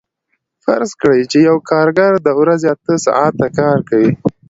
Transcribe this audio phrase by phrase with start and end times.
[0.63, 4.11] فرض کړئ چې یو کارګر د ورځې اته ساعته کار کوي